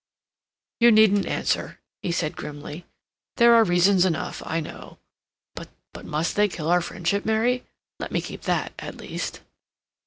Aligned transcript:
"You 0.79 0.89
needn't 0.91 1.27
answer," 1.27 1.77
he 2.01 2.11
said 2.11 2.35
grimly. 2.35 2.87
"There 3.37 3.53
are 3.53 3.63
reasons 3.63 4.03
enough, 4.03 4.41
I 4.43 4.59
know. 4.59 4.97
But 5.93 6.05
must 6.07 6.35
they 6.35 6.47
kill 6.47 6.69
our 6.69 6.81
friendship, 6.81 7.23
Mary? 7.23 7.65
Let 7.99 8.11
me 8.11 8.19
keep 8.19 8.41
that, 8.45 8.73
at 8.79 8.95
least." 8.97 9.41